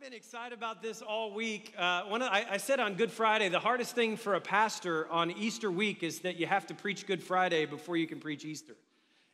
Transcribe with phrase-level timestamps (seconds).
[0.00, 1.74] been excited about this all week.
[1.76, 5.06] Uh, one of, I, I said on Good Friday, the hardest thing for a pastor
[5.10, 8.46] on Easter week is that you have to preach Good Friday before you can preach
[8.46, 8.74] Easter.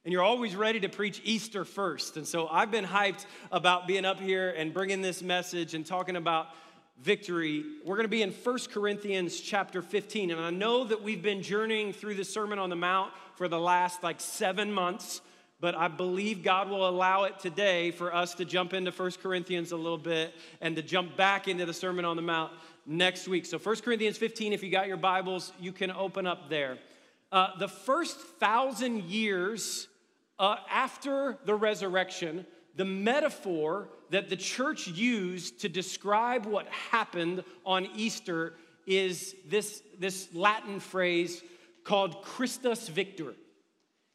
[0.04, 2.16] And you're always ready to preach Easter first.
[2.16, 6.16] And so I've been hyped about being up here and bringing this message and talking
[6.16, 6.48] about
[7.00, 7.64] victory.
[7.84, 10.32] We're going to be in 1 Corinthians chapter 15.
[10.32, 13.60] And I know that we've been journeying through the Sermon on the Mount for the
[13.60, 15.20] last like seven months
[15.60, 19.72] but I believe God will allow it today for us to jump into 1 Corinthians
[19.72, 22.52] a little bit and to jump back into the Sermon on the Mount
[22.84, 23.46] next week.
[23.46, 26.78] So, 1 Corinthians 15, if you got your Bibles, you can open up there.
[27.32, 29.88] Uh, the first thousand years
[30.38, 37.88] uh, after the resurrection, the metaphor that the church used to describe what happened on
[37.96, 38.54] Easter
[38.86, 41.42] is this, this Latin phrase
[41.82, 43.34] called Christus Victor.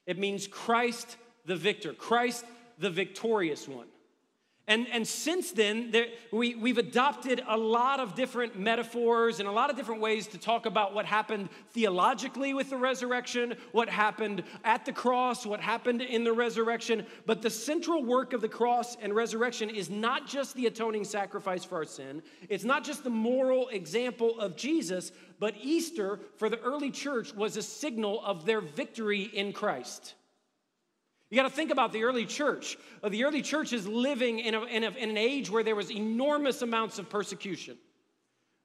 [0.05, 2.45] It means Christ the victor, Christ
[2.77, 3.87] the victorious one.
[4.67, 9.51] And, and since then, there, we, we've adopted a lot of different metaphors and a
[9.51, 14.43] lot of different ways to talk about what happened theologically with the resurrection, what happened
[14.63, 17.05] at the cross, what happened in the resurrection.
[17.25, 21.65] But the central work of the cross and resurrection is not just the atoning sacrifice
[21.65, 26.59] for our sin, it's not just the moral example of Jesus, but Easter for the
[26.59, 30.13] early church was a signal of their victory in Christ.
[31.31, 32.77] You got to think about the early church.
[33.01, 35.77] Uh, the early church is living in, a, in, a, in, an age where there
[35.77, 37.77] was enormous amounts of persecution.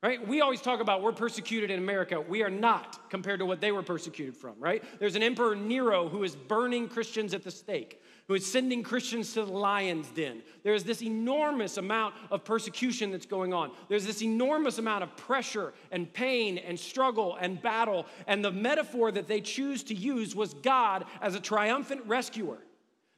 [0.03, 0.27] Right?
[0.27, 2.21] We always talk about we're persecuted in America.
[2.21, 4.85] We are not compared to what they were persecuted from, right?
[4.99, 9.33] There's an emperor Nero who is burning Christians at the stake, who is sending Christians
[9.35, 10.43] to the lion's den.
[10.63, 13.71] There's this enormous amount of persecution that's going on.
[13.89, 18.07] There's this enormous amount of pressure and pain and struggle and battle.
[18.27, 22.59] And the metaphor that they choose to use was God as a triumphant rescuer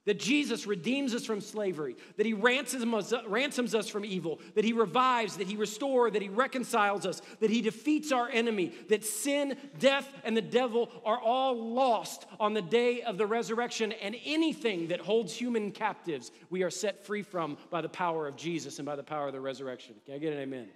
[0.09, 4.65] that Jesus redeems us from slavery, that he ransoms us, ransoms us from evil, that
[4.65, 9.05] he revives, that he restores, that he reconciles us, that he defeats our enemy, that
[9.05, 14.17] sin, death, and the devil are all lost on the day of the resurrection, and
[14.25, 18.79] anything that holds human captives, we are set free from by the power of Jesus
[18.79, 19.95] and by the power of the resurrection.
[20.07, 20.69] Can I get an amen?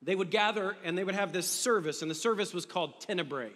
[0.00, 3.52] They would gather and they would have this service, and the service was called Tenebrae.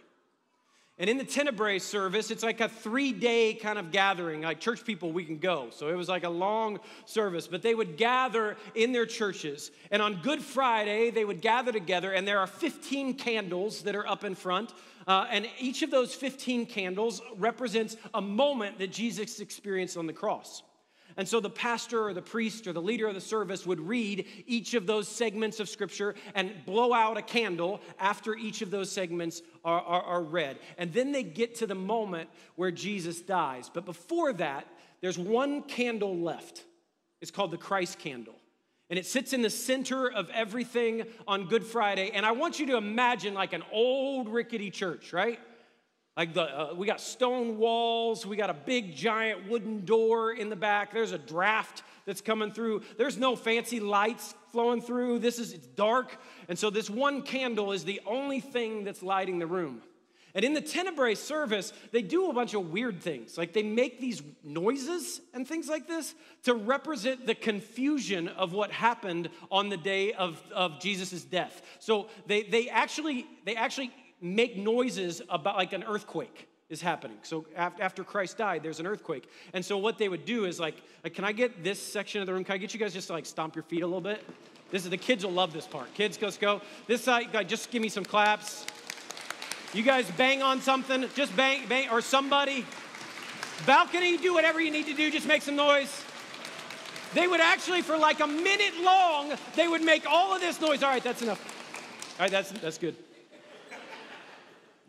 [0.99, 4.43] And in the Tenebrae service, it's like a three day kind of gathering.
[4.43, 5.69] Like church people, we can go.
[5.71, 7.49] So it was like a long service.
[7.49, 9.71] But they would gather in their churches.
[9.91, 12.13] And on Good Friday, they would gather together.
[12.13, 14.75] And there are 15 candles that are up in front.
[15.09, 20.13] Uh, and each of those 15 candles represents a moment that Jesus experienced on the
[20.13, 20.63] cross.
[21.17, 24.27] And so the pastor or the priest or the leader of the service would read
[24.47, 28.91] each of those segments of scripture and blow out a candle after each of those
[28.91, 30.59] segments are, are, are, read.
[30.79, 33.71] And then they get to the moment where Jesus dies.
[33.73, 34.67] But before that,
[35.01, 36.65] there's one candle left.
[37.21, 38.35] It's called the Christ candle.
[38.91, 42.11] And it sits in the center of everything on Good Friday.
[42.13, 45.39] And I want you to imagine like an old rickety church, right?
[46.17, 50.51] Like the, uh, we got stone walls, we got a big giant wooden door in
[50.51, 50.93] the back.
[50.93, 52.83] There's a draft that's coming through.
[52.99, 55.21] There's no fancy lights flowing through.
[55.21, 56.17] This is it's dark,
[56.49, 59.83] and so this one candle is the only thing that's lighting the room.
[60.35, 63.37] And in the Tenebrae service, they do a bunch of weird things.
[63.37, 66.15] Like they make these noises and things like this
[66.45, 71.61] to represent the confusion of what happened on the day of, of Jesus' death.
[71.81, 73.93] So they, they actually they actually
[74.23, 77.19] make noises about like an earthquake is happening.
[77.23, 79.29] So after Christ died, there's an earthquake.
[79.53, 82.27] And so what they would do is like, like, can I get this section of
[82.27, 82.45] the room?
[82.45, 84.25] Can I get you guys just to like stomp your feet a little bit?
[84.71, 85.93] This is the kids will love this part.
[85.93, 86.63] Kids, let's go.
[86.87, 88.65] This side, just give me some claps.
[89.75, 92.65] You guys bang on something, just bang, bang, or somebody.
[93.67, 96.03] Balcony, do whatever you need to do, just make some noise.
[97.13, 100.83] They would actually, for like a minute long, they would make all of this noise.
[100.83, 101.41] All right, that's enough.
[102.19, 102.97] All right, that's, that's good.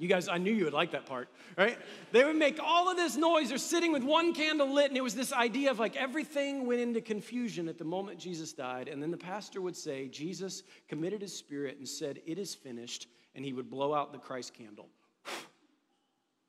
[0.03, 1.77] You guys, I knew you would like that part, right?
[2.11, 3.47] They would make all of this noise.
[3.47, 6.81] They're sitting with one candle lit, and it was this idea of like everything went
[6.81, 8.89] into confusion at the moment Jesus died.
[8.89, 13.07] And then the pastor would say, Jesus committed his spirit and said, It is finished.
[13.33, 14.89] And he would blow out the Christ candle.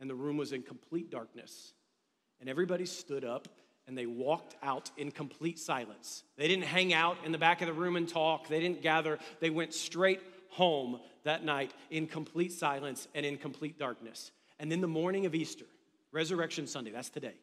[0.00, 1.72] And the room was in complete darkness.
[2.40, 3.46] And everybody stood up
[3.86, 6.24] and they walked out in complete silence.
[6.36, 9.20] They didn't hang out in the back of the room and talk, they didn't gather.
[9.40, 10.20] They went straight
[10.54, 14.30] home that night in complete silence and in complete darkness.
[14.60, 15.64] And then the morning of Easter,
[16.12, 17.34] Resurrection Sunday, that's today,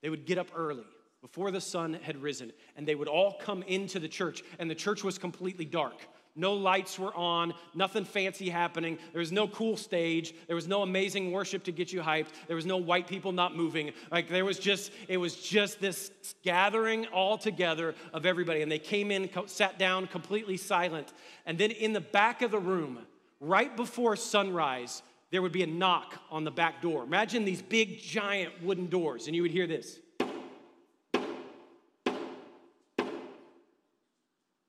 [0.00, 0.86] they would get up early
[1.20, 4.74] before the sun had risen and they would all come into the church and the
[4.74, 6.00] church was completely dark
[6.34, 8.98] No lights were on, nothing fancy happening.
[9.12, 10.34] There was no cool stage.
[10.46, 12.28] There was no amazing worship to get you hyped.
[12.46, 13.92] There was no white people not moving.
[14.10, 16.10] Like there was just, it was just this
[16.42, 18.62] gathering all together of everybody.
[18.62, 21.12] And they came in, sat down completely silent.
[21.44, 23.00] And then in the back of the room,
[23.38, 25.02] right before sunrise,
[25.32, 27.02] there would be a knock on the back door.
[27.02, 29.98] Imagine these big, giant wooden doors, and you would hear this.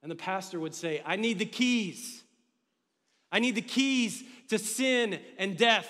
[0.03, 2.21] And the pastor would say, I need the keys.
[3.31, 5.89] I need the keys to sin and death.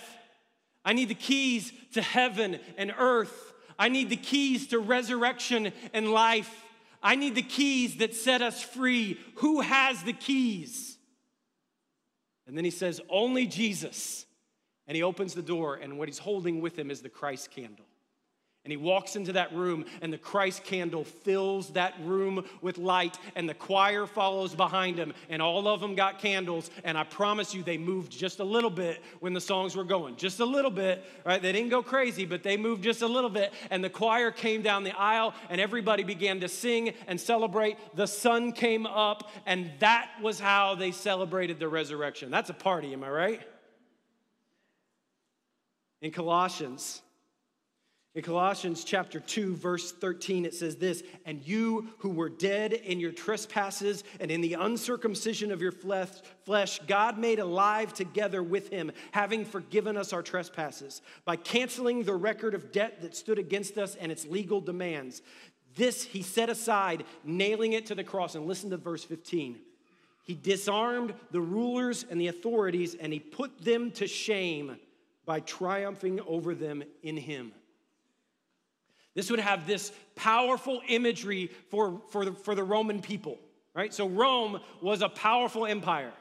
[0.86, 3.54] I need the keys to heaven and earth.
[3.78, 6.64] I need the keys to resurrection and life.
[7.02, 9.20] I need the keys that set us free.
[9.38, 10.98] Who has the keys?
[12.46, 14.26] And then he says, Only Jesus.
[14.86, 17.86] And he opens the door, and what he's holding with him is the Christ candle.
[18.66, 23.20] And he walks into that room, and the Christ candle fills that room with light,
[23.36, 26.72] and the choir follows behind him, and all of them got candles.
[26.86, 30.16] And I promise you, they moved just a little bit when the songs were going.
[30.16, 31.42] Just a little bit, right?
[31.42, 33.52] They didn't go crazy, but they moved just a little bit.
[33.70, 37.78] And the choir came down the aisle, and everybody began to sing and celebrate.
[37.96, 42.32] The sun came up, and that was how they celebrated the resurrection.
[42.32, 43.42] That's a party, am I right?
[46.02, 47.02] In Colossians,
[48.16, 53.00] in Colossians chapter 2, verse 13, it says this And you who were dead in
[53.00, 58.92] your trespasses and in the uncircumcision of your flesh, God made alive together with him,
[59.12, 63.96] having forgiven us our trespasses, by canceling the record of debt that stood against us
[63.96, 65.24] and its legal demands.
[65.76, 68.36] This he set aside, nailing it to the cross.
[68.36, 69.58] And listen to verse 15.
[70.24, 74.78] He disarmed the rulers and the authorities, and he put them to shame
[75.26, 77.54] by triumphing over them in him.
[79.16, 83.38] This would have this powerful imagery for, for, the, for the Roman people,
[83.76, 83.94] right?
[83.94, 86.12] So Rome was a powerful empire.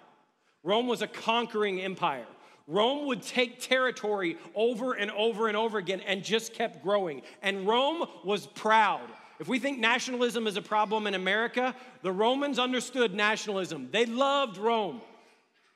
[0.63, 2.27] Rome was a conquering empire.
[2.69, 7.23] Rome would take territory over and over and over again and just kept growing.
[7.43, 9.09] And Rome was proud.
[9.41, 13.89] If we think nationalism is a problem in America, the Romans understood nationalism.
[13.91, 15.01] They loved Rome.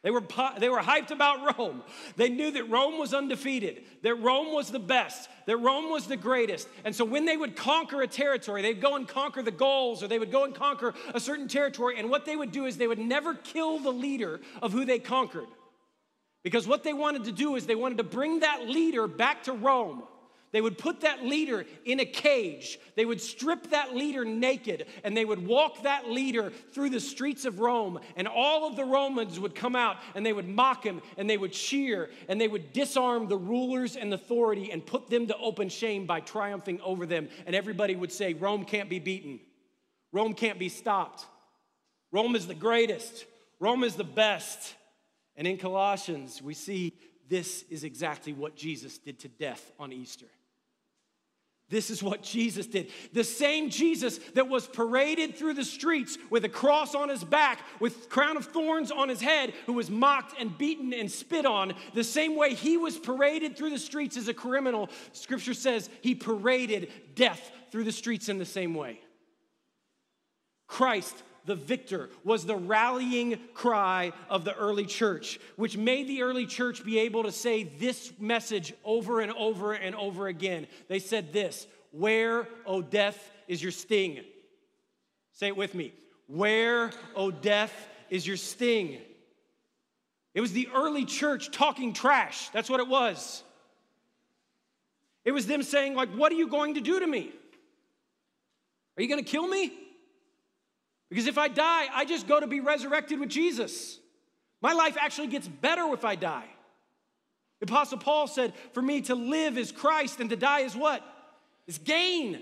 [0.06, 0.22] They were,
[0.60, 1.82] they were hyped about Rome.
[2.14, 6.16] They knew that Rome was undefeated, that Rome was the best, that Rome was the
[6.16, 6.68] greatest.
[6.84, 10.06] And so when they would conquer a territory, they'd go and conquer the Gauls or
[10.06, 11.98] they would go and conquer a certain territory.
[11.98, 15.00] And what they would do is they would never kill the leader of who they
[15.00, 15.48] conquered.
[16.44, 19.52] Because what they wanted to do is they wanted to bring that leader back to
[19.54, 20.04] Rome.
[20.52, 22.78] They would put that leader in a cage.
[22.94, 27.44] They would strip that leader naked and they would walk that leader through the streets
[27.44, 27.98] of Rome.
[28.16, 31.36] And all of the Romans would come out and they would mock him and they
[31.36, 35.68] would cheer and they would disarm the rulers and authority and put them to open
[35.68, 37.28] shame by triumphing over them.
[37.44, 39.40] And everybody would say, Rome can't be beaten,
[40.12, 41.26] Rome can't be stopped.
[42.12, 43.26] Rome is the greatest,
[43.58, 44.74] Rome is the best.
[45.36, 46.94] And in Colossians, we see
[47.28, 50.26] this is exactly what Jesus did to death on Easter.
[51.68, 52.90] This is what Jesus did.
[53.12, 57.58] The same Jesus that was paraded through the streets with a cross on his back,
[57.80, 61.74] with crown of thorns on his head, who was mocked and beaten and spit on,
[61.92, 66.14] the same way he was paraded through the streets as a criminal, scripture says he
[66.14, 69.00] paraded death through the streets in the same way.
[70.68, 76.46] Christ the victor was the rallying cry of the early church, which made the early
[76.46, 80.66] church be able to say this message over and over and over again.
[80.88, 84.20] They said this Where, O death, is your sting?
[85.32, 85.92] Say it with me.
[86.26, 87.72] Where, O death,
[88.10, 88.98] is your sting?
[90.34, 92.50] It was the early church talking trash.
[92.50, 93.42] That's what it was.
[95.24, 97.32] It was them saying, like, what are you going to do to me?
[98.96, 99.72] Are you going to kill me?
[101.08, 103.98] Because if I die, I just go to be resurrected with Jesus.
[104.60, 106.46] My life actually gets better if I die.
[107.60, 111.02] The Apostle Paul said, For me to live is Christ and to die is what?
[111.66, 112.40] Is gain.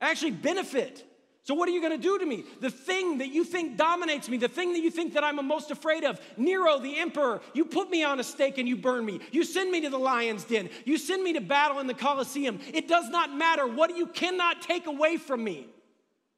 [0.00, 1.04] Actually, benefit.
[1.44, 2.44] So, what are you going to do to me?
[2.60, 5.70] The thing that you think dominates me, the thing that you think that I'm most
[5.70, 9.20] afraid of, Nero, the emperor, you put me on a stake and you burn me.
[9.30, 10.70] You send me to the lion's den.
[10.86, 12.60] You send me to battle in the Colosseum.
[12.72, 13.66] It does not matter.
[13.66, 15.68] What you cannot take away from me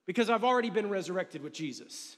[0.07, 2.17] because I've already been resurrected with Jesus.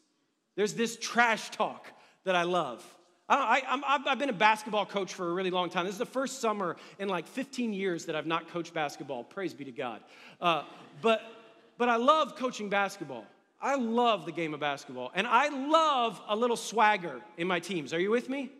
[0.54, 1.90] There's this trash talk
[2.25, 2.85] that I love.
[3.30, 3.62] I,
[4.07, 5.85] have been a basketball coach for a really long time.
[5.85, 9.25] This is the first summer in like 15 years that I've not coached basketball.
[9.25, 10.00] Praise be to God.
[10.40, 10.62] Uh,
[11.02, 11.23] but,
[11.76, 13.26] but I love coaching basketball.
[13.61, 15.11] I love the game of basketball.
[15.14, 17.92] And I love a little swagger in my teams.
[17.92, 18.50] Are you with me?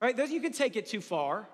[0.00, 0.16] Right?
[0.30, 1.48] You can take it too far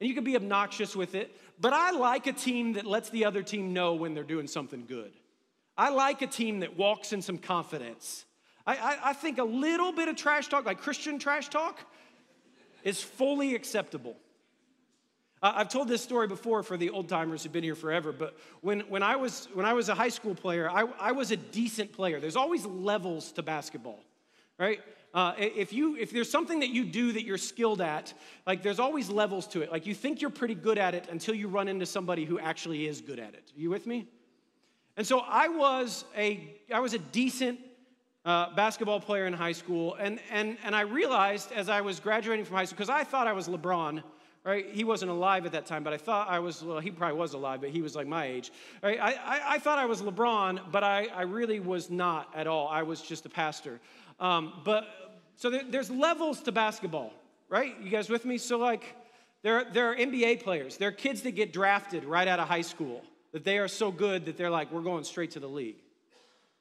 [0.00, 1.36] and you can be obnoxious with it.
[1.60, 4.84] But I like a team that lets the other team know when they're doing something
[4.86, 5.12] good.
[5.78, 8.26] I like a team that walks in some confidence.
[8.66, 11.78] I, I, I think a little bit of trash talk, like Christian trash talk,
[12.82, 14.16] is fully acceptable.
[15.40, 18.80] I've told this story before for the old timers who've been here forever, but when,
[18.80, 21.92] when, I, was, when I was a high school player, I, I was a decent
[21.92, 22.18] player.
[22.18, 24.00] There's always levels to basketball,
[24.58, 24.80] right?
[25.14, 28.12] Uh, if, you, if there's something that you do that you're skilled at,
[28.48, 29.70] like there's always levels to it.
[29.70, 32.88] Like you think you're pretty good at it until you run into somebody who actually
[32.88, 33.52] is good at it.
[33.56, 34.08] Are you with me?
[34.98, 37.60] And so I was a, I was a decent
[38.24, 42.44] uh, basketball player in high school, and, and, and I realized as I was graduating
[42.44, 44.02] from high school, because I thought I was LeBron,
[44.42, 44.66] right?
[44.72, 47.34] He wasn't alive at that time, but I thought I was, well, he probably was
[47.34, 48.50] alive, but he was like my age,
[48.82, 48.98] right?
[49.00, 52.66] I, I, I thought I was LeBron, but I, I really was not at all.
[52.66, 53.78] I was just a pastor.
[54.18, 54.84] Um, but,
[55.36, 57.12] so there, there's levels to basketball,
[57.48, 57.80] right?
[57.80, 58.36] You guys with me?
[58.36, 58.96] So, like,
[59.42, 62.62] there, there are NBA players, there are kids that get drafted right out of high
[62.62, 65.76] school, that they are so good that they're like, we're going straight to the league.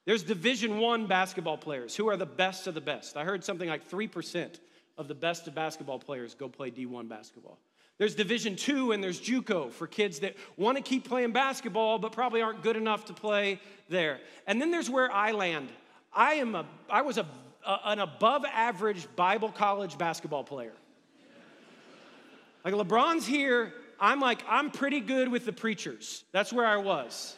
[0.05, 3.17] There's Division One basketball players who are the best of the best.
[3.17, 4.59] I heard something like 3%
[4.97, 7.59] of the best of basketball players go play D1 basketball.
[7.97, 12.11] There's Division Two and there's JUCO for kids that want to keep playing basketball but
[12.11, 13.59] probably aren't good enough to play
[13.89, 14.19] there.
[14.45, 15.69] And then there's where I land.
[16.13, 17.25] I am a I was a,
[17.65, 20.73] a an above average Bible college basketball player.
[22.63, 26.23] Like LeBron's here, I'm like I'm pretty good with the preachers.
[26.31, 27.35] That's where I was,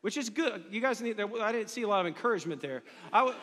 [0.00, 0.64] which is good.
[0.70, 1.20] You guys need.
[1.20, 2.82] I didn't see a lot of encouragement there.
[3.12, 3.34] I,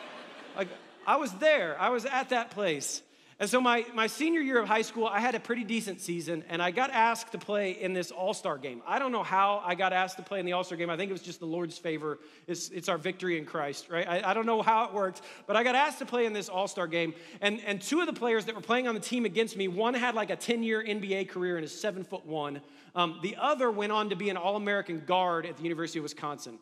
[0.56, 0.68] like
[1.06, 1.76] I was there.
[1.80, 3.02] I was at that place.
[3.40, 6.44] And so, my, my senior year of high school, I had a pretty decent season,
[6.48, 8.80] and I got asked to play in this all star game.
[8.86, 10.88] I don't know how I got asked to play in the all star game.
[10.88, 12.20] I think it was just the Lord's favor.
[12.46, 14.06] It's, it's our victory in Christ, right?
[14.06, 16.48] I, I don't know how it worked, but I got asked to play in this
[16.48, 17.12] all star game.
[17.40, 19.94] And, and two of the players that were playing on the team against me, one
[19.94, 22.60] had like a 10 year NBA career and is seven foot one.
[22.94, 26.04] Um, the other went on to be an All American guard at the University of
[26.04, 26.58] Wisconsin.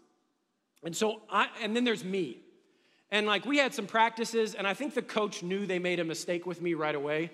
[0.82, 2.41] And so, I, and then there's me.
[3.12, 6.04] And like we had some practices, and I think the coach knew they made a
[6.04, 7.30] mistake with me right away.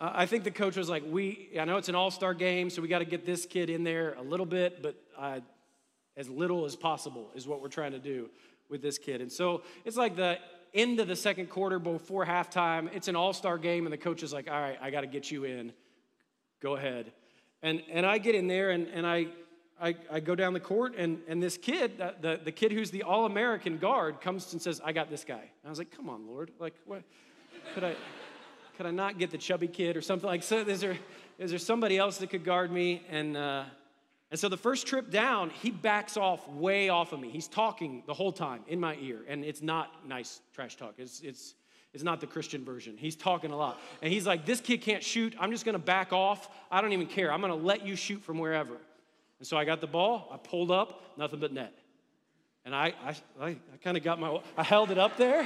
[0.00, 2.82] Uh, I think the coach was like, "We, I know it's an all-star game, so
[2.82, 5.38] we got to get this kid in there a little bit, but uh,
[6.16, 8.28] as little as possible is what we're trying to do
[8.68, 10.38] with this kid." And so it's like the
[10.74, 12.92] end of the second quarter before halftime.
[12.92, 15.30] It's an all-star game, and the coach is like, "All right, I got to get
[15.30, 15.72] you in.
[16.60, 17.12] Go ahead."
[17.62, 19.28] And and I get in there, and and I
[19.82, 22.92] I, I go down the court, and, and this kid, the, the, the kid who's
[22.92, 25.34] the All American guard, comes and says, I got this guy.
[25.34, 26.52] And I was like, come on, Lord.
[26.60, 27.02] Like, what?
[27.74, 27.96] Could I,
[28.76, 30.58] could I not get the chubby kid or something like so?
[30.58, 30.96] Is there,
[31.38, 33.02] is there somebody else that could guard me?
[33.10, 33.64] And, uh,
[34.30, 37.28] and so the first trip down, he backs off way off of me.
[37.28, 40.94] He's talking the whole time in my ear, and it's not nice trash talk.
[40.96, 41.54] It's, it's,
[41.92, 42.96] it's not the Christian version.
[42.96, 43.80] He's talking a lot.
[44.00, 45.34] And he's like, This kid can't shoot.
[45.40, 46.48] I'm just gonna back off.
[46.70, 47.32] I don't even care.
[47.32, 48.76] I'm gonna let you shoot from wherever.
[49.42, 51.76] And so I got the ball, I pulled up, nothing but net.
[52.64, 55.44] And I, I, I, kind of got my, I held it up there,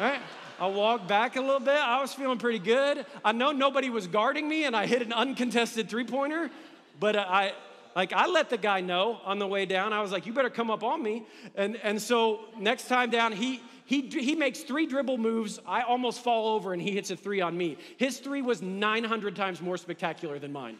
[0.00, 0.18] right?
[0.58, 1.76] I walked back a little bit.
[1.76, 3.04] I was feeling pretty good.
[3.22, 6.50] I know nobody was guarding me, and I hit an uncontested three pointer,
[6.98, 7.52] but I,
[7.94, 9.92] like, I let the guy know on the way down.
[9.92, 11.26] I was like, you better come up on me.
[11.54, 15.60] And, and so next time down, he, he, he makes three dribble moves.
[15.66, 17.76] I almost fall over, and he hits a three on me.
[17.98, 20.78] His three was 900 times more spectacular than mine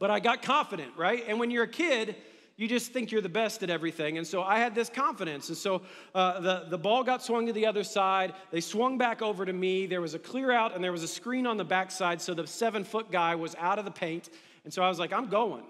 [0.00, 1.22] but I got confident, right?
[1.28, 2.16] And when you're a kid,
[2.56, 4.18] you just think you're the best at everything.
[4.18, 5.48] And so I had this confidence.
[5.48, 5.82] And so
[6.14, 8.34] uh, the, the ball got swung to the other side.
[8.50, 9.86] They swung back over to me.
[9.86, 12.20] There was a clear out and there was a screen on the backside.
[12.20, 14.30] So the seven foot guy was out of the paint.
[14.64, 15.64] And so I was like, I'm going.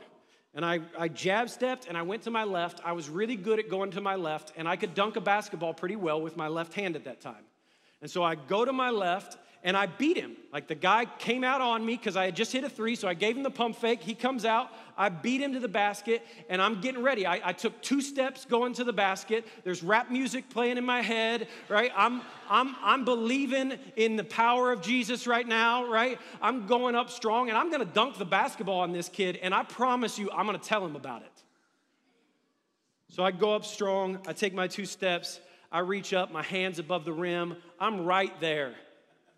[0.54, 2.80] And I, I jab stepped and I went to my left.
[2.84, 5.74] I was really good at going to my left, and I could dunk a basketball
[5.74, 7.44] pretty well with my left hand at that time.
[8.02, 10.36] And so I go to my left and I beat him.
[10.52, 13.06] Like the guy came out on me because I had just hit a three, so
[13.06, 14.02] I gave him the pump fake.
[14.02, 17.26] He comes out, I beat him to the basket, and I'm getting ready.
[17.26, 19.46] I, I, took two steps going to the basket.
[19.62, 21.92] There's rap music playing in my head, right?
[21.94, 26.18] I'm, I'm, I'm believing in the power of Jesus right now, right?
[26.40, 29.62] I'm going up strong, and I'm gonna dunk the basketball on this kid, and I
[29.62, 31.28] promise you, I'm gonna tell him about it.
[33.08, 35.40] So I go up strong, I take my two steps,
[35.70, 38.74] I reach up, my hands above the rim, I'm right there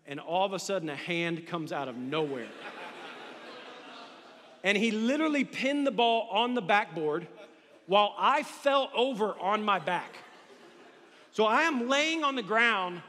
[0.05, 2.47] and all of a sudden a hand comes out of nowhere.
[4.63, 7.27] and he literally pinned the ball on the backboard
[7.87, 10.17] while I fell over on my back.
[11.31, 13.01] So I am laying on the ground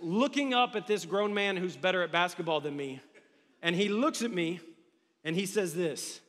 [0.00, 3.00] looking up at this grown man who's better at basketball than me.
[3.62, 4.60] And he looks at me
[5.24, 6.20] and he says, This,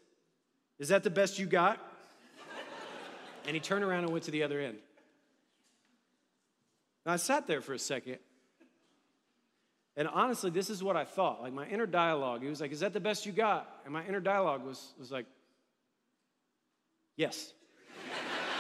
[0.80, 1.80] is that the best you got?
[3.46, 4.77] And he turned around and went to the other end.
[7.06, 8.18] I sat there for a second
[9.98, 11.42] and honestly, this is what I thought.
[11.42, 13.68] Like my inner dialogue, he was like, Is that the best you got?
[13.84, 15.25] And my inner dialogue was, was like,
[17.16, 17.51] Yes.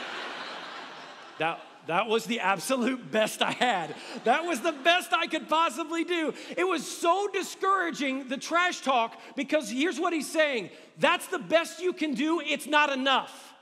[1.37, 3.93] that, That was the absolute best I had.
[4.23, 6.33] That was the best I could possibly do.
[6.57, 11.79] It was so discouraging, the trash talk, because here's what he's saying that's the best
[11.79, 13.53] you can do, it's not enough.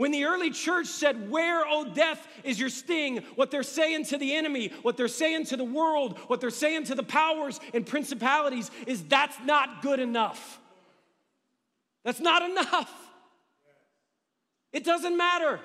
[0.00, 3.18] When the early church said, Where, O death, is your sting?
[3.34, 6.84] What they're saying to the enemy, what they're saying to the world, what they're saying
[6.84, 10.58] to the powers and principalities is that's not good enough.
[12.02, 12.90] That's not enough.
[14.72, 15.60] It doesn't matter.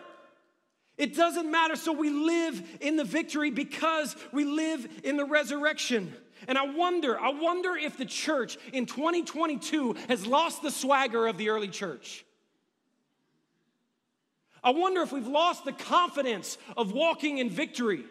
[0.98, 1.78] It doesn't matter.
[1.78, 6.14] So we live in the victory because we live in the resurrection.
[6.50, 11.38] And I wonder, I wonder if the church in 2022 has lost the swagger of
[11.38, 12.26] the early church.
[14.66, 18.04] I wonder if we've lost the confidence of walking in victory.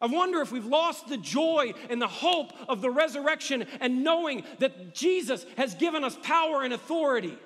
[0.00, 4.42] I wonder if we've lost the joy and the hope of the resurrection and knowing
[4.58, 7.38] that Jesus has given us power and authority.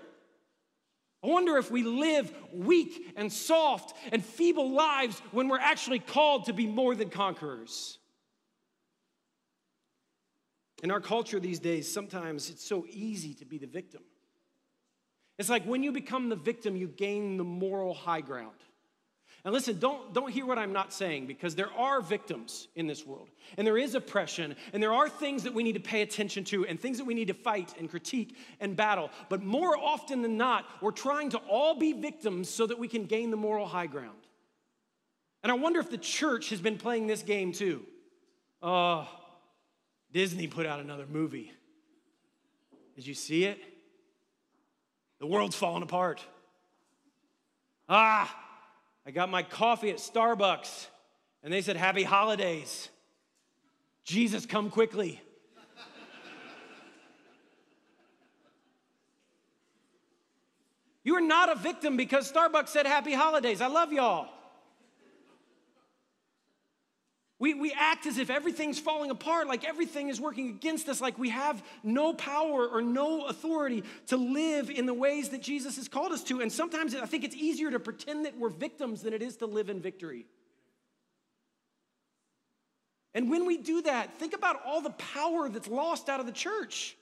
[1.22, 6.46] I wonder if we live weak and soft and feeble lives when we're actually called
[6.46, 7.98] to be more than conquerors.
[10.82, 14.00] In our culture these days, sometimes it's so easy to be the victim.
[15.38, 18.56] It's like when you become the victim, you gain the moral high ground.
[19.44, 23.06] And listen, don't, don't hear what I'm not saying because there are victims in this
[23.06, 26.42] world, and there is oppression, and there are things that we need to pay attention
[26.44, 29.10] to, and things that we need to fight and critique and battle.
[29.28, 33.06] But more often than not, we're trying to all be victims so that we can
[33.06, 34.18] gain the moral high ground.
[35.44, 37.84] And I wonder if the church has been playing this game too.
[38.60, 39.08] Oh,
[40.12, 41.52] Disney put out another movie.
[42.96, 43.58] Did you see it?
[45.18, 46.24] The world's falling apart.
[47.88, 48.34] Ah,
[49.06, 50.86] I got my coffee at Starbucks
[51.42, 52.88] and they said, Happy holidays.
[54.04, 55.20] Jesus, come quickly.
[61.04, 63.60] you are not a victim because Starbucks said Happy holidays.
[63.60, 64.28] I love y'all.
[67.40, 71.18] We, we act as if everything's falling apart, like everything is working against us, like
[71.18, 75.88] we have no power or no authority to live in the ways that Jesus has
[75.88, 76.40] called us to.
[76.40, 79.46] And sometimes I think it's easier to pretend that we're victims than it is to
[79.46, 80.26] live in victory.
[83.14, 86.32] And when we do that, think about all the power that's lost out of the
[86.32, 86.96] church.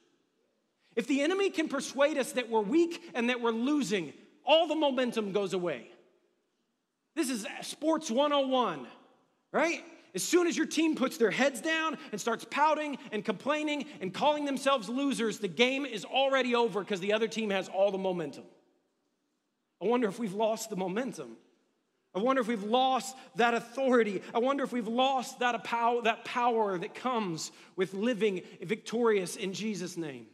[0.95, 4.13] If the enemy can persuade us that we're weak and that we're losing,
[4.45, 5.89] all the momentum goes away.
[7.15, 8.87] This is sports 101,
[9.51, 9.83] right?
[10.17, 14.15] As soon as your team puts their heads down and starts pouting and complaining and
[14.15, 17.99] calling themselves losers, the game is already over because the other team has all the
[17.99, 18.45] momentum.
[19.83, 21.37] I wonder if we've lost the momentum.
[22.15, 24.23] I wonder if we've lost that authority.
[24.35, 29.53] I wonder if we've lost that power, that power that comes with living victorious in
[29.53, 30.29] Jesus' name.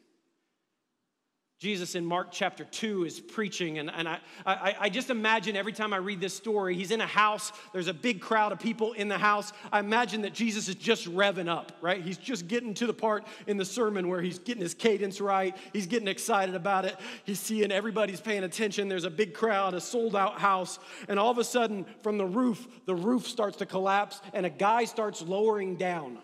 [1.63, 5.73] Jesus in Mark chapter 2 is preaching, and, and I, I, I, just imagine every
[5.73, 8.95] time I read this story, he's in a house, there's a big crowd of people
[8.95, 9.53] in the house.
[9.73, 12.03] I imagine that Jesus is just revving up, right?
[12.03, 15.57] He's just getting to the part in the sermon where he's getting his cadence right,
[15.73, 18.89] he's getting excited about it, he's seeing everybody's paying attention.
[18.89, 22.27] There's a big crowd, a sold out house, and all of a sudden, from the
[22.27, 26.19] roof, the roof starts to collapse, and a guy starts lowering down.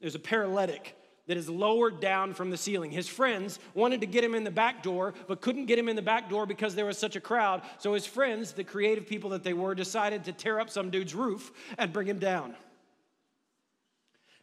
[0.00, 0.94] There's a paralytic
[1.30, 2.90] that is lowered down from the ceiling.
[2.90, 5.94] His friends wanted to get him in the back door, but couldn't get him in
[5.94, 7.62] the back door because there was such a crowd.
[7.78, 11.14] So his friends, the creative people that they were, decided to tear up some dude's
[11.14, 12.56] roof and bring him down.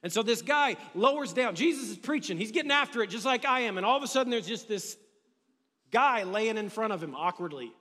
[0.01, 1.55] And so this guy lowers down.
[1.55, 2.37] Jesus is preaching.
[2.37, 3.75] He's getting after it just like I am.
[3.75, 4.95] And all of a sudden, there's just this
[5.91, 7.73] guy laying in front of him awkwardly.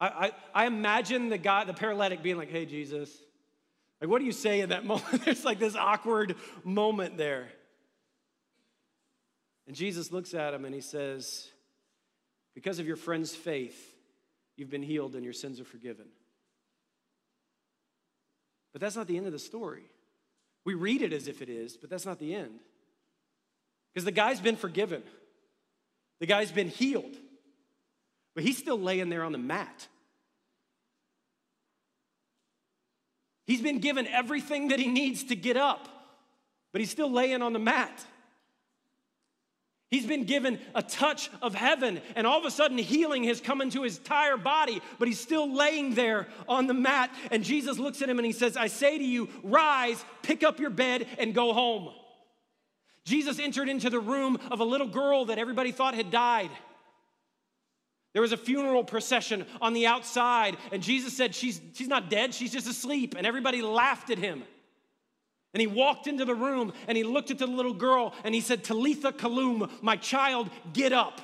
[0.00, 3.16] I, I, I imagine the guy, the paralytic, being like, hey, Jesus.
[4.00, 5.24] Like, what do you say in that moment?
[5.24, 6.34] There's like this awkward
[6.64, 7.46] moment there.
[9.66, 11.48] And Jesus looks at him and he says,
[12.54, 13.94] Because of your friend's faith,
[14.56, 16.06] you've been healed and your sins are forgiven.
[18.72, 19.84] But that's not the end of the story.
[20.64, 22.60] We read it as if it is, but that's not the end.
[23.92, 25.02] Because the guy's been forgiven,
[26.20, 27.16] the guy's been healed,
[28.34, 29.88] but he's still laying there on the mat.
[33.44, 35.88] He's been given everything that he needs to get up,
[36.72, 38.04] but he's still laying on the mat.
[39.92, 43.60] He's been given a touch of heaven, and all of a sudden, healing has come
[43.60, 47.14] into his entire body, but he's still laying there on the mat.
[47.30, 50.58] And Jesus looks at him and he says, I say to you, rise, pick up
[50.58, 51.90] your bed, and go home.
[53.04, 56.50] Jesus entered into the room of a little girl that everybody thought had died.
[58.14, 62.32] There was a funeral procession on the outside, and Jesus said, She's, she's not dead,
[62.32, 63.14] she's just asleep.
[63.18, 64.44] And everybody laughed at him.
[65.54, 68.40] And he walked into the room and he looked at the little girl and he
[68.40, 71.20] said, Talitha Kalum, my child, get up.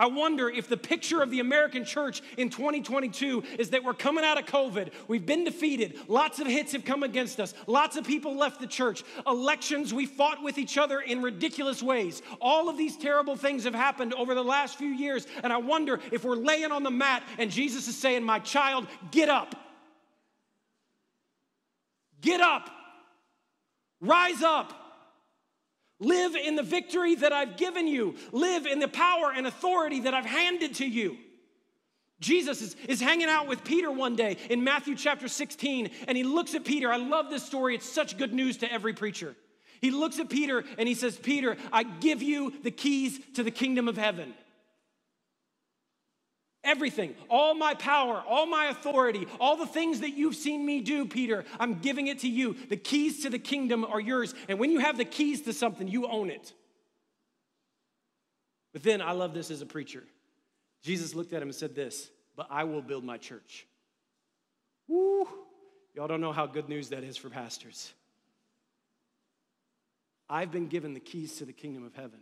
[0.00, 4.24] I wonder if the picture of the American church in 2022 is that we're coming
[4.24, 4.92] out of COVID.
[5.08, 5.98] We've been defeated.
[6.08, 7.52] Lots of hits have come against us.
[7.66, 9.04] Lots of people left the church.
[9.26, 12.22] Elections, we fought with each other in ridiculous ways.
[12.40, 15.26] All of these terrible things have happened over the last few years.
[15.44, 18.86] And I wonder if we're laying on the mat and Jesus is saying, My child,
[19.10, 19.54] get up.
[22.20, 22.70] Get up.
[24.00, 24.74] Rise up.
[25.98, 28.16] Live in the victory that I've given you.
[28.32, 31.18] Live in the power and authority that I've handed to you.
[32.20, 36.24] Jesus is, is hanging out with Peter one day in Matthew chapter 16, and he
[36.24, 36.90] looks at Peter.
[36.90, 37.74] I love this story.
[37.74, 39.34] It's such good news to every preacher.
[39.80, 43.50] He looks at Peter and he says, Peter, I give you the keys to the
[43.50, 44.34] kingdom of heaven.
[46.62, 51.06] Everything, all my power, all my authority, all the things that you've seen me do,
[51.06, 52.54] Peter, I'm giving it to you.
[52.68, 54.34] The keys to the kingdom are yours.
[54.46, 56.52] And when you have the keys to something, you own it.
[58.74, 60.04] But then I love this as a preacher.
[60.82, 63.66] Jesus looked at him and said this, but I will build my church.
[64.86, 65.26] Woo!
[65.94, 67.92] Y'all don't know how good news that is for pastors.
[70.28, 72.20] I've been given the keys to the kingdom of heaven.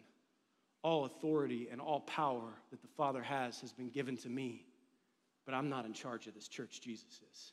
[0.89, 4.65] All authority and all power that the Father has has been given to me,
[5.45, 7.53] but I'm not in charge of this church, Jesus is.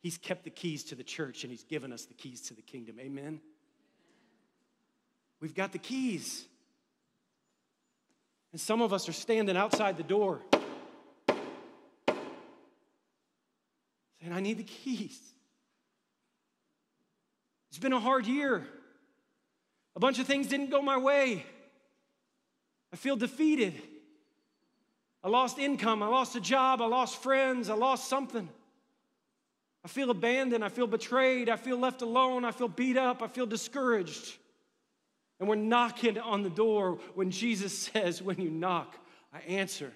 [0.00, 2.62] He's kept the keys to the church and He's given us the keys to the
[2.62, 3.00] kingdom.
[3.00, 3.40] Amen?
[5.40, 6.46] We've got the keys.
[8.52, 10.40] And some of us are standing outside the door
[14.20, 15.18] saying, I need the keys.
[17.70, 18.64] It's been a hard year.
[19.96, 21.44] A bunch of things didn't go my way.
[22.92, 23.74] I feel defeated.
[25.22, 26.02] I lost income.
[26.02, 26.80] I lost a job.
[26.80, 27.68] I lost friends.
[27.68, 28.48] I lost something.
[29.84, 30.64] I feel abandoned.
[30.64, 31.48] I feel betrayed.
[31.48, 32.44] I feel left alone.
[32.44, 33.22] I feel beat up.
[33.22, 34.36] I feel discouraged.
[35.38, 38.96] And we're knocking on the door when Jesus says, When you knock,
[39.32, 39.92] I answer.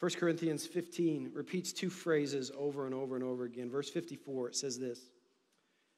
[0.00, 3.70] 1 Corinthians 15 repeats two phrases over and over and over again.
[3.70, 5.00] Verse 54, it says this.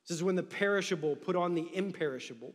[0.09, 2.55] It says, When the perishable put on the imperishable,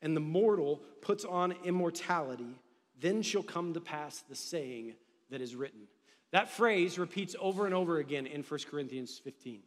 [0.00, 2.58] and the mortal puts on immortality,
[2.98, 4.94] then shall come to pass the saying
[5.30, 5.88] that is written.
[6.32, 9.60] That phrase repeats over and over again in 1 Corinthians 15.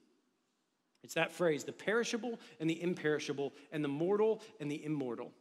[1.04, 5.32] It's that phrase, the perishable and the imperishable, and the mortal and the immortal.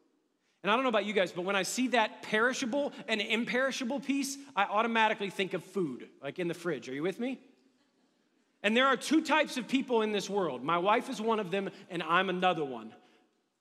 [0.63, 4.01] And I don't know about you guys, but when I see that perishable and imperishable
[4.01, 6.89] piece, I automatically think of food, like in the fridge.
[6.89, 7.41] Are you with me?
[8.63, 10.65] And there are two types of people in this world.
[10.65, 12.93] My wife is one of them, and I'm another one.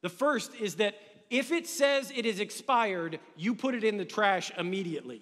[0.01, 0.95] The first is that
[1.29, 5.21] if it says it is expired, you put it in the trash immediately.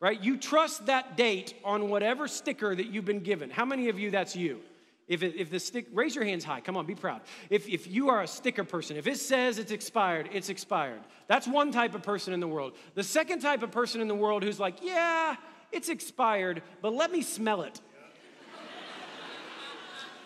[0.00, 0.20] Right?
[0.22, 3.50] You trust that date on whatever sticker that you've been given.
[3.50, 4.60] How many of you that's you?
[5.08, 6.60] If, it, if the stick, raise your hands high.
[6.60, 7.22] Come on, be proud.
[7.48, 11.00] If, if you are a sticker person, if it says it's expired, it's expired.
[11.26, 12.74] That's one type of person in the world.
[12.94, 15.36] The second type of person in the world who's like, yeah,
[15.72, 17.80] it's expired, but let me smell it.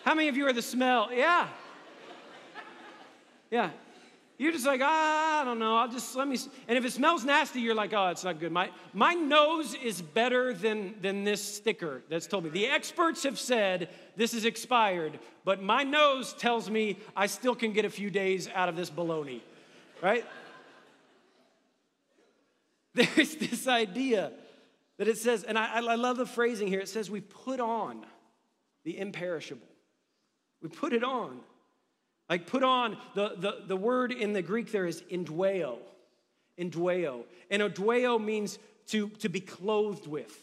[0.03, 1.09] How many of you are the smell?
[1.11, 1.47] Yeah.
[3.49, 3.69] Yeah.
[4.37, 5.77] You're just like, ah, I don't know.
[5.77, 6.37] I'll just let me.
[6.67, 8.51] And if it smells nasty, you're like, oh, it's not good.
[8.51, 12.49] My, my nose is better than, than this sticker that's told me.
[12.49, 17.71] The experts have said this is expired, but my nose tells me I still can
[17.71, 19.41] get a few days out of this baloney,
[20.01, 20.25] right?
[22.95, 24.31] There's this idea
[24.97, 28.05] that it says, and I, I love the phrasing here, it says we put on
[28.83, 29.67] the imperishable.
[30.63, 31.39] We put it on.
[32.29, 35.77] Like put on, the, the, the word in the Greek there is indweo.
[36.57, 37.25] Indweo.
[37.51, 40.33] And indweo means to, to be clothed with.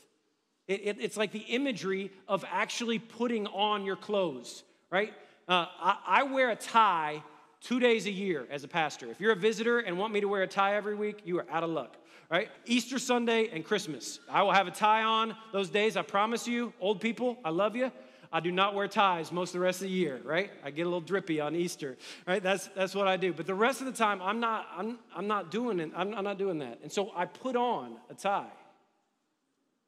[0.68, 5.12] It, it, it's like the imagery of actually putting on your clothes, right?
[5.48, 7.24] Uh, I, I wear a tie
[7.60, 9.10] two days a year as a pastor.
[9.10, 11.46] If you're a visitor and want me to wear a tie every week, you are
[11.50, 11.96] out of luck,
[12.30, 12.48] right?
[12.66, 14.20] Easter Sunday and Christmas.
[14.30, 16.72] I will have a tie on those days, I promise you.
[16.78, 17.90] Old people, I love you.
[18.32, 20.50] I do not wear ties most of the rest of the year, right?
[20.64, 21.96] I get a little drippy on Easter,
[22.28, 22.42] right?
[22.42, 23.32] That's, that's what I do.
[23.32, 25.90] But the rest of the time, I'm not, I'm, I'm not doing it.
[25.96, 26.78] I'm, I'm not doing that.
[26.82, 28.46] And so I put on a tie.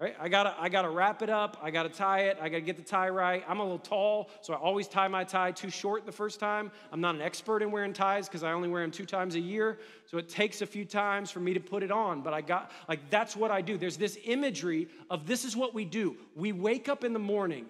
[0.01, 0.17] Right?
[0.19, 1.57] I gotta, I gotta wrap it up.
[1.63, 2.37] I gotta tie it.
[2.43, 3.45] I gotta get the tie right.
[3.47, 6.73] I'm a little tall, so I always tie my tie too short the first time.
[6.91, 9.41] I'm not an expert in wearing ties because I only wear them two times a
[9.41, 9.79] year.
[10.07, 12.21] So it takes a few times for me to put it on.
[12.23, 13.79] But I got, like, that's what I do.
[13.79, 16.17] There's this imagery of this is what we do.
[16.35, 17.67] We wake up in the morning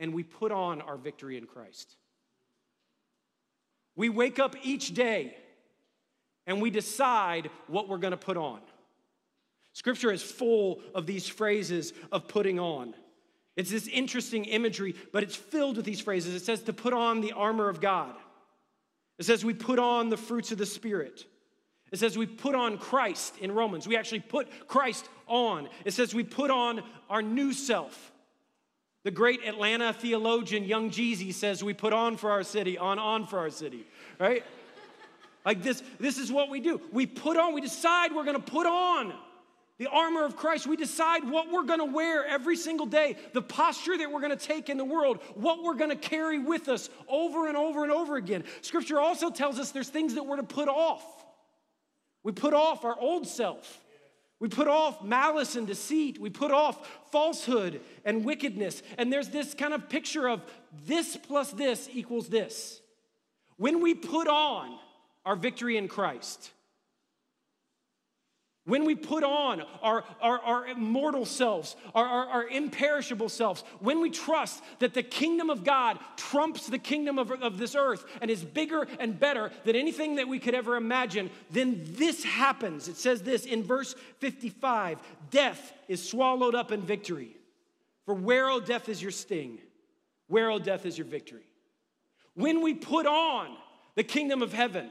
[0.00, 1.96] and we put on our victory in Christ.
[3.96, 5.36] We wake up each day
[6.46, 8.60] and we decide what we're going to put on.
[9.72, 12.94] Scripture is full of these phrases of putting on.
[13.56, 16.34] It's this interesting imagery, but it's filled with these phrases.
[16.34, 18.14] It says to put on the armor of God.
[19.18, 21.24] It says we put on the fruits of the Spirit.
[21.92, 23.86] It says we put on Christ in Romans.
[23.86, 25.68] We actually put Christ on.
[25.84, 28.12] It says we put on our new self.
[29.04, 33.26] The great Atlanta theologian Young Jeezy says we put on for our city, on, on
[33.26, 33.86] for our city,
[34.18, 34.42] right?
[35.44, 36.80] like this, this is what we do.
[36.90, 39.12] We put on, we decide we're gonna put on
[39.76, 40.66] the armor of Christ.
[40.66, 44.70] We decide what we're gonna wear every single day, the posture that we're gonna take
[44.70, 48.44] in the world, what we're gonna carry with us over and over and over again.
[48.62, 51.04] Scripture also tells us there's things that we're to put off.
[52.22, 53.83] We put off our old self.
[54.40, 56.20] We put off malice and deceit.
[56.20, 58.82] We put off falsehood and wickedness.
[58.98, 60.42] And there's this kind of picture of
[60.86, 62.80] this plus this equals this.
[63.56, 64.78] When we put on
[65.24, 66.50] our victory in Christ,
[68.66, 74.00] when we put on our, our, our immortal selves, our, our, our, imperishable selves, when
[74.00, 78.30] we trust that the kingdom of God trumps the kingdom of, of this earth and
[78.30, 82.88] is bigger and better than anything that we could ever imagine, then this happens.
[82.88, 84.98] It says this in verse 55
[85.30, 87.36] Death is swallowed up in victory.
[88.06, 89.58] For where, O death, is your sting?
[90.28, 91.46] Where, O death, is your victory?
[92.34, 93.56] When we put on
[93.94, 94.90] the kingdom of heaven,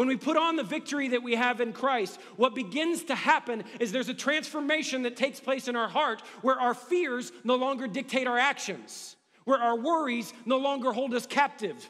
[0.00, 3.64] when we put on the victory that we have in Christ, what begins to happen
[3.80, 7.86] is there's a transformation that takes place in our heart where our fears no longer
[7.86, 11.86] dictate our actions, where our worries no longer hold us captive,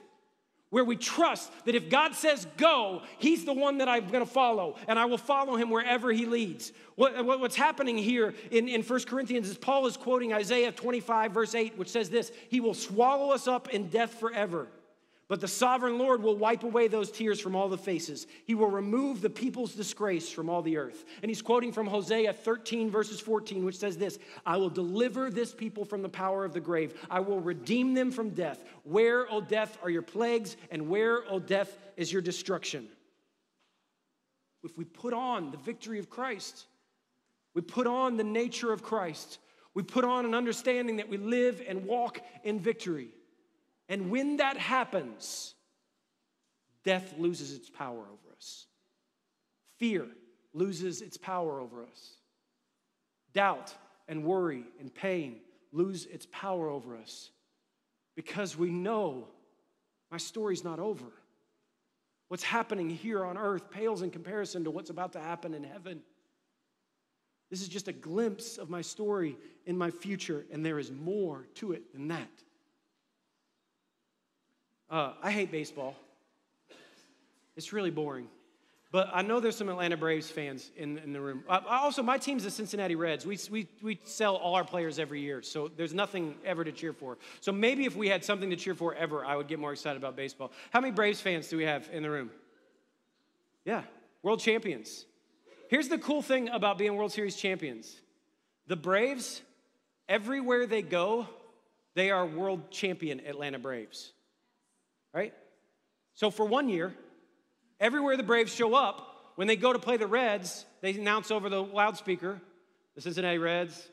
[0.70, 4.74] where we trust that if God says go, He's the one that I'm gonna follow,
[4.88, 6.72] and I will follow Him wherever He leads.
[6.96, 11.54] What, what's happening here in, in 1 Corinthians is Paul is quoting Isaiah 25, verse
[11.54, 14.66] 8, which says this He will swallow us up in death forever.
[15.30, 18.26] But the sovereign Lord will wipe away those tears from all the faces.
[18.46, 21.04] He will remove the people's disgrace from all the earth.
[21.22, 25.54] And he's quoting from Hosea 13, verses 14, which says this I will deliver this
[25.54, 26.94] people from the power of the grave.
[27.08, 28.64] I will redeem them from death.
[28.82, 30.56] Where, O death, are your plagues?
[30.72, 32.88] And where, O death, is your destruction?
[34.64, 36.66] If we put on the victory of Christ,
[37.54, 39.38] we put on the nature of Christ,
[39.74, 43.10] we put on an understanding that we live and walk in victory.
[43.90, 45.54] And when that happens,
[46.84, 48.66] death loses its power over us.
[49.78, 50.06] Fear
[50.54, 52.12] loses its power over us.
[53.34, 53.74] Doubt
[54.08, 55.40] and worry and pain
[55.72, 57.30] lose its power over us
[58.14, 59.26] because we know
[60.10, 61.06] my story's not over.
[62.28, 66.00] What's happening here on earth pales in comparison to what's about to happen in heaven.
[67.50, 71.48] This is just a glimpse of my story in my future, and there is more
[71.56, 72.30] to it than that.
[74.90, 75.94] Uh, I hate baseball.
[77.56, 78.26] It's really boring.
[78.92, 81.44] But I know there's some Atlanta Braves fans in, in the room.
[81.48, 83.24] Uh, also, my team's the Cincinnati Reds.
[83.24, 86.92] We, we, we sell all our players every year, so there's nothing ever to cheer
[86.92, 87.16] for.
[87.40, 89.96] So maybe if we had something to cheer for ever, I would get more excited
[89.96, 90.50] about baseball.
[90.72, 92.30] How many Braves fans do we have in the room?
[93.64, 93.82] Yeah,
[94.24, 95.04] world champions.
[95.68, 98.00] Here's the cool thing about being World Series champions
[98.66, 99.40] the Braves,
[100.08, 101.28] everywhere they go,
[101.94, 104.12] they are world champion Atlanta Braves
[105.12, 105.34] right?
[106.14, 106.94] So for one year,
[107.78, 111.48] everywhere the Braves show up, when they go to play the Reds, they announce over
[111.48, 112.40] the loudspeaker
[112.94, 113.88] the Cincinnati Reds,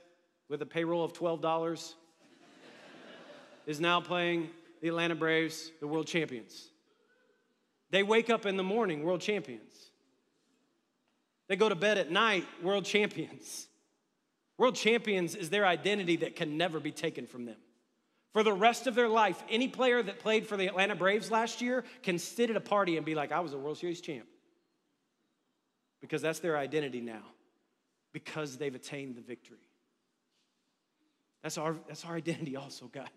[0.50, 1.94] with a payroll of $12,
[3.66, 4.50] is now playing
[4.82, 6.70] the Atlanta Braves, the world champions.
[7.90, 9.74] They wake up in the morning, world champions.
[11.48, 13.68] They go to bed at night, world champions.
[14.58, 17.58] World champions is their identity that can never be taken from them.
[18.38, 21.60] For the rest of their life, any player that played for the Atlanta Braves last
[21.60, 24.28] year can sit at a party and be like, I was a World Series champ.
[26.02, 27.24] Because that's their identity now,
[28.14, 29.58] because they've attained the victory.
[31.42, 33.08] That's our, that's our identity, also, guys.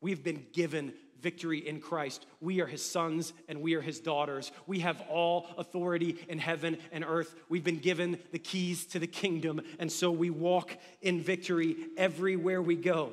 [0.00, 2.26] We've been given victory in Christ.
[2.42, 4.52] We are his sons and we are his daughters.
[4.66, 7.34] We have all authority in heaven and earth.
[7.48, 12.60] We've been given the keys to the kingdom, and so we walk in victory everywhere
[12.60, 13.12] we go.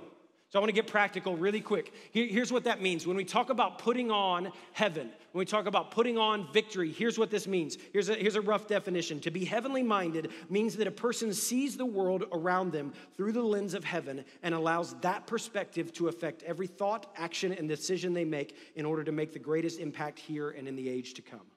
[0.51, 1.93] So I want to get practical really quick.
[2.11, 3.07] here's what that means.
[3.07, 7.17] When we talk about putting on heaven, when we talk about putting on victory, here's
[7.17, 7.77] what this means.
[7.93, 9.21] Here's a, here's a rough definition.
[9.21, 13.41] To be heavenly minded means that a person sees the world around them through the
[13.41, 18.25] lens of heaven and allows that perspective to affect every thought, action, and decision they
[18.25, 21.50] make in order to make the greatest impact here and in the age to come.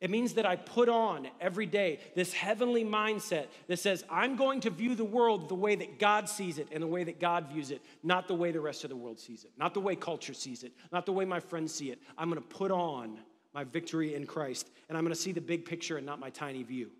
[0.00, 4.60] It means that I put on every day this heavenly mindset that says, I'm going
[4.60, 7.48] to view the world the way that God sees it and the way that God
[7.48, 9.96] views it, not the way the rest of the world sees it, not the way
[9.96, 11.98] culture sees it, not the way my friends see it.
[12.18, 13.18] I'm going to put on
[13.54, 16.28] my victory in Christ, and I'm going to see the big picture and not my
[16.28, 16.90] tiny view.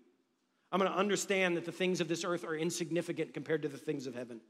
[0.71, 3.77] I'm going to understand that the things of this earth are insignificant compared to the
[3.77, 4.41] things of heaven.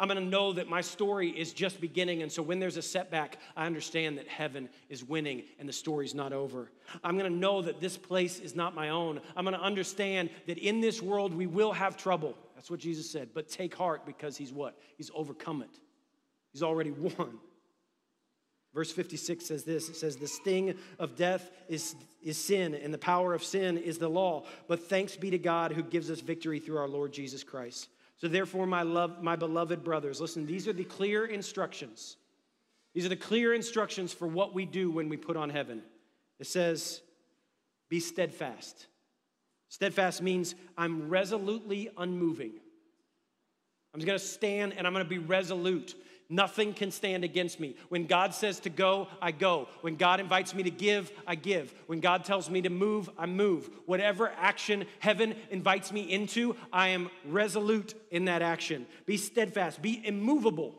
[0.00, 2.22] I'm gonna know that my story is just beginning.
[2.22, 6.14] And so when there's a setback, I understand that heaven is winning and the story's
[6.14, 6.72] not over.
[7.04, 9.20] I'm gonna know that this place is not my own.
[9.36, 12.34] I'm gonna understand that in this world we will have trouble.
[12.54, 13.28] That's what Jesus said.
[13.34, 14.80] But take heart because he's what?
[14.96, 15.78] He's overcome it,
[16.50, 17.38] he's already won.
[18.72, 22.98] Verse 56 says this it says, The sting of death is, is sin, and the
[22.98, 24.44] power of sin is the law.
[24.66, 27.88] But thanks be to God who gives us victory through our Lord Jesus Christ.
[28.20, 32.18] So, therefore, my, love, my beloved brothers, listen, these are the clear instructions.
[32.92, 35.82] These are the clear instructions for what we do when we put on heaven.
[36.38, 37.00] It says,
[37.88, 38.88] Be steadfast.
[39.70, 42.52] Steadfast means I'm resolutely unmoving.
[43.94, 45.94] I'm just to stand and I'm to be resolute.
[46.32, 47.74] Nothing can stand against me.
[47.88, 49.68] When God says to go, I go.
[49.80, 51.74] When God invites me to give, I give.
[51.88, 53.68] When God tells me to move, I move.
[53.86, 58.86] Whatever action heaven invites me into, I am resolute in that action.
[59.06, 60.76] Be steadfast, be immovable.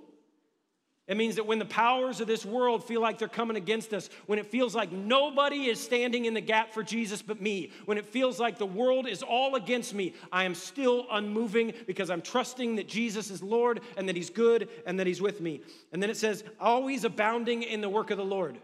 [1.11, 4.09] It means that when the powers of this world feel like they're coming against us,
[4.27, 7.97] when it feels like nobody is standing in the gap for Jesus but me, when
[7.97, 12.21] it feels like the world is all against me, I am still unmoving because I'm
[12.21, 15.59] trusting that Jesus is Lord and that He's good and that He's with me.
[15.91, 18.57] And then it says, always abounding in the work of the Lord.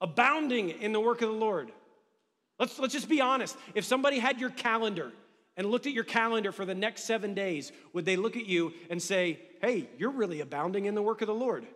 [0.00, 1.70] Abounding in the work of the Lord.
[2.58, 3.56] Let's, let's just be honest.
[3.76, 5.12] If somebody had your calendar
[5.56, 8.72] and looked at your calendar for the next seven days, would they look at you
[8.90, 11.66] and say, hey, you're really abounding in the work of the Lord?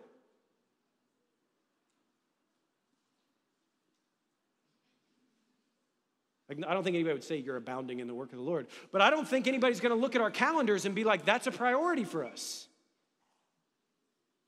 [6.51, 9.01] I don't think anybody would say you're abounding in the work of the Lord, but
[9.01, 12.03] I don't think anybody's to look at our calendars and be like, that's a priority
[12.03, 12.67] for us.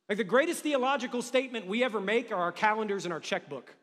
[0.10, 3.74] Like the greatest theological statement we ever make are our calendars and our checkbook.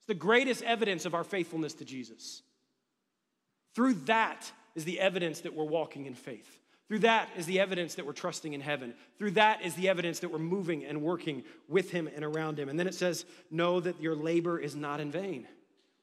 [0.00, 2.42] It's the greatest evidence of our faithfulness to Jesus.
[3.78, 6.58] Through that is the evidence that we're walking in faith.
[6.88, 8.92] Through that is the evidence that we're trusting in heaven.
[9.20, 12.68] Through that is the evidence that we're moving and working with Him and around Him.
[12.68, 15.46] And then it says, Know that your labor is not in vain.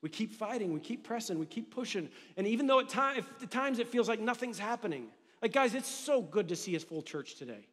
[0.01, 2.07] We keep fighting, we keep pressing, we keep pushing.
[2.37, 5.07] And even though at, time, at times it feels like nothing's happening,
[5.41, 7.67] like, guys, it's so good to see us full church today.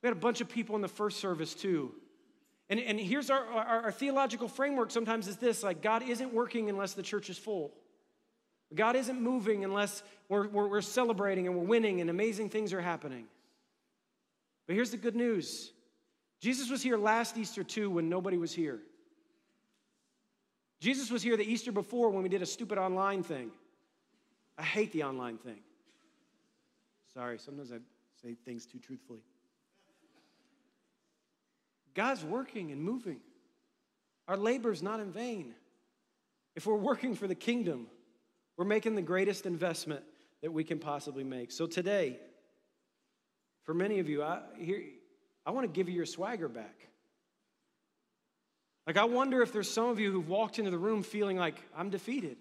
[0.00, 1.92] We had a bunch of people in the first service too.
[2.70, 6.70] And, and here's our, our, our theological framework sometimes is this like, God isn't working
[6.70, 7.72] unless the church is full.
[8.74, 12.82] God isn't moving unless we're, we're, we're, celebrating and we're winning and amazing things are
[12.82, 13.24] happening.
[14.66, 15.72] But here's the good news
[16.40, 18.80] Jesus was here last Easter too when nobody was here.
[20.80, 23.50] Jesus was here the Easter before when we did a stupid online thing.
[24.56, 25.60] I hate the online thing.
[27.14, 27.78] Sorry, sometimes I
[28.22, 29.20] say things too truthfully.
[31.94, 33.20] God's working and moving.
[34.28, 35.54] Our labor is not in vain.
[36.54, 37.88] If we're working for the kingdom,
[38.58, 40.02] we're making the greatest investment
[40.42, 41.52] that we can possibly make.
[41.52, 42.18] So today,
[43.62, 44.82] for many of you, I, here,
[45.46, 46.74] I want to give you your swagger back.
[48.86, 51.54] Like, I wonder if there's some of you who've walked into the room feeling like,
[51.76, 52.36] I'm defeated.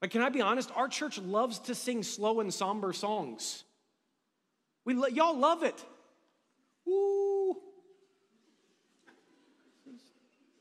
[0.00, 0.70] Like, can I be honest?
[0.76, 3.64] Our church loves to sing slow and somber songs.
[4.84, 5.82] We, y'all love it.
[6.84, 7.56] Woo!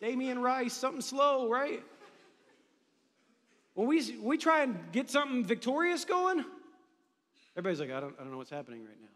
[0.01, 1.83] Damien Rice, something slow, right?
[3.75, 6.43] When we, we try and get something victorious going,
[7.55, 9.07] everybody's like, I don't, I don't know what's happening right now.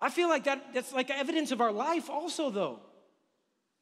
[0.00, 2.80] I feel like that, that's like evidence of our life, also, though.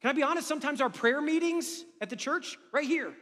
[0.01, 0.47] Can I be honest?
[0.47, 3.13] Sometimes our prayer meetings at the church, right here,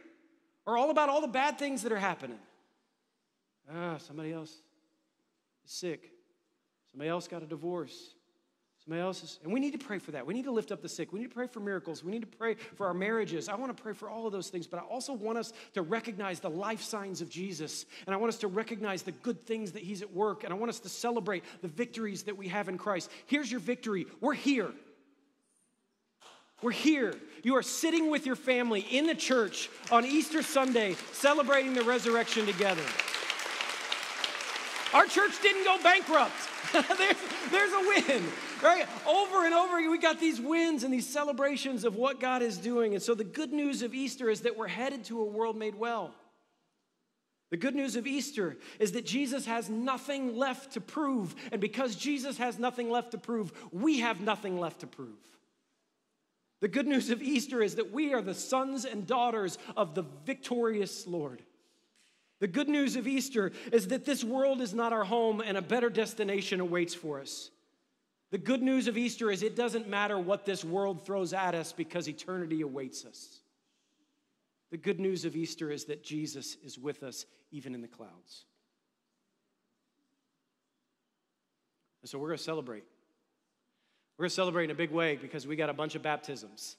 [0.66, 2.38] are all about all the bad things that are happening.
[3.72, 4.50] Ah, somebody else
[5.64, 6.10] is sick.
[6.90, 8.14] Somebody else got a divorce.
[8.86, 9.18] Somebody.
[9.44, 10.26] And we need to pray for that.
[10.26, 11.12] We need to lift up the sick.
[11.12, 12.04] We need to pray for miracles.
[12.04, 13.48] We need to pray for our marriages.
[13.48, 15.82] I want to pray for all of those things, but I also want us to
[15.82, 17.86] recognize the life signs of Jesus.
[18.06, 20.44] And I want us to recognize the good things that He's at work.
[20.44, 23.10] And I want us to celebrate the victories that we have in Christ.
[23.26, 24.70] Here's your victory we're here.
[26.62, 27.14] We're here.
[27.42, 32.46] You are sitting with your family in the church on Easter Sunday, celebrating the resurrection
[32.46, 32.84] together.
[34.94, 36.32] Our church didn't go bankrupt.
[36.72, 37.16] there's,
[37.50, 38.24] there's a win
[38.64, 38.86] right?
[39.06, 42.56] Over and over, again, we got these wins and these celebrations of what God is
[42.56, 42.94] doing.
[42.94, 45.74] And so the good news of Easter is that we're headed to a world made
[45.74, 46.12] well.
[47.50, 51.34] The good news of Easter is that Jesus has nothing left to prove.
[51.52, 55.18] And because Jesus has nothing left to prove, we have nothing left to prove.
[56.60, 60.04] The good news of Easter is that we are the sons and daughters of the
[60.24, 61.42] victorious Lord.
[62.40, 65.62] The good news of Easter is that this world is not our home and a
[65.62, 67.50] better destination awaits for us.
[68.34, 71.72] The good news of Easter is it doesn't matter what this world throws at us
[71.72, 73.38] because eternity awaits us.
[74.72, 78.46] The good news of Easter is that Jesus is with us even in the clouds.
[82.02, 82.82] And so we're going to celebrate.
[84.18, 86.74] We're going to celebrate in a big way because we got a bunch of baptisms.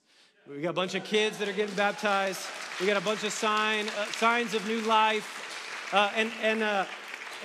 [0.49, 2.41] We got a bunch of kids that are getting baptized.
[2.81, 5.87] We got a bunch of sign, uh, signs of new life.
[5.93, 6.83] Uh, and, and, uh,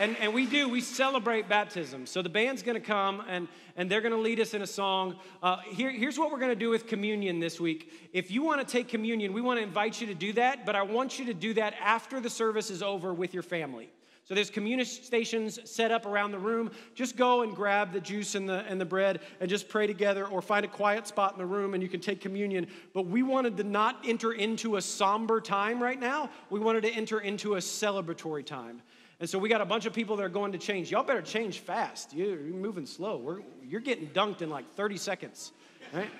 [0.00, 2.06] and, and we do, we celebrate baptism.
[2.06, 3.46] So the band's gonna come and,
[3.76, 5.16] and they're gonna lead us in a song.
[5.42, 7.92] Uh, here, here's what we're gonna do with communion this week.
[8.14, 11.18] If you wanna take communion, we wanna invite you to do that, but I want
[11.18, 13.90] you to do that after the service is over with your family.
[14.24, 16.70] So there's communion stations set up around the room.
[16.94, 20.24] Just go and grab the juice and the, and the bread and just pray together
[20.24, 22.68] or find a quiet spot in the room and you can take communion.
[22.94, 26.30] But we wanted to not enter into a somber time right now.
[26.48, 28.82] We wanted to enter into a celebratory time.
[29.20, 30.90] And so we got a bunch of people that are going to change.
[30.90, 32.14] Y'all better change fast.
[32.14, 33.18] You're moving slow.
[33.18, 35.52] We're, you're getting dunked in like 30 seconds,
[35.92, 36.10] right?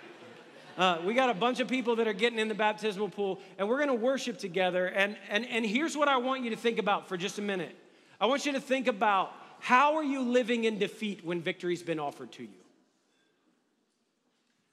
[0.76, 3.68] Uh, we got a bunch of people that are getting in the baptismal pool, and
[3.68, 4.86] we're going to worship together.
[4.86, 7.74] And, and, and here's what I want you to think about for just a minute.
[8.20, 11.98] I want you to think about how are you living in defeat when victory's been
[11.98, 12.48] offered to you?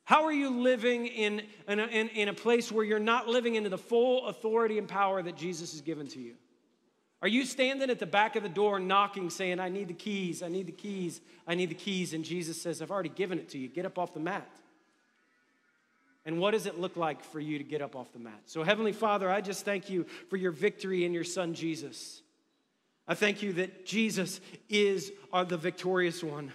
[0.03, 3.55] How are you living in, in, a, in, in a place where you're not living
[3.55, 6.36] into the full authority and power that Jesus has given to you?
[7.22, 10.43] Are you standing at the back of the door knocking, saying, I need the keys,
[10.43, 12.13] I need the keys, I need the keys?
[12.13, 13.68] And Jesus says, I've already given it to you.
[13.68, 14.47] Get up off the mat.
[16.26, 18.41] And what does it look like for you to get up off the mat?
[18.45, 22.22] So, Heavenly Father, I just thank you for your victory in your Son, Jesus.
[23.07, 26.51] I thank you that Jesus is uh, the victorious one,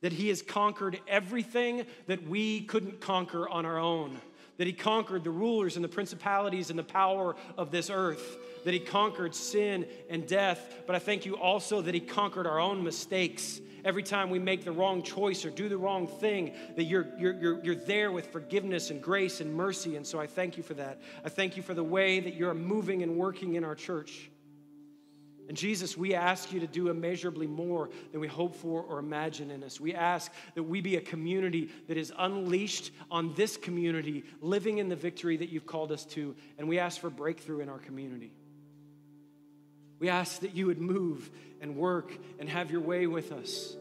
[0.00, 4.20] that he has conquered everything that we couldn't conquer on our own,
[4.58, 8.74] that he conquered the rulers and the principalities and the power of this earth, that
[8.74, 10.82] he conquered sin and death.
[10.88, 13.60] But I thank you also that he conquered our own mistakes.
[13.84, 17.34] Every time we make the wrong choice or do the wrong thing, that you're, you're,
[17.34, 19.94] you're, you're there with forgiveness and grace and mercy.
[19.94, 21.00] And so I thank you for that.
[21.24, 24.32] I thank you for the way that you're moving and working in our church.
[25.46, 29.52] And Jesus, we ask you to do immeasurably more than we hope for or imagine
[29.52, 29.80] in us.
[29.80, 34.88] We ask that we be a community that is unleashed on this community, living in
[34.88, 36.34] the victory that you've called us to.
[36.58, 38.32] And we ask for breakthrough in our community.
[39.98, 41.30] We ask that you would move
[41.60, 43.76] and work and have your way with us.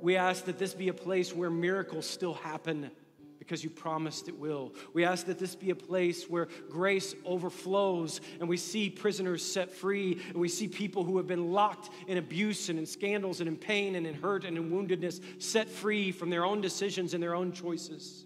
[0.00, 2.90] We ask that this be a place where miracles still happen
[3.38, 4.72] because you promised it will.
[4.94, 9.72] We ask that this be a place where grace overflows and we see prisoners set
[9.72, 13.48] free and we see people who have been locked in abuse and in scandals and
[13.48, 17.22] in pain and in hurt and in woundedness set free from their own decisions and
[17.22, 18.24] their own choices.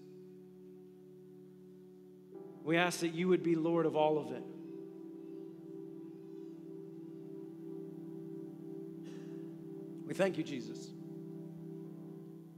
[2.62, 4.42] We ask that you would be Lord of all of it.
[10.14, 10.92] We thank you, Jesus,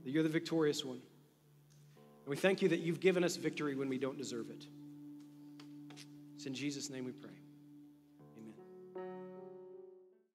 [0.05, 0.99] that you're the victorious one.
[0.99, 4.67] And we thank you that you've given us victory when we don't deserve it.
[6.35, 7.36] It's in Jesus' name we pray.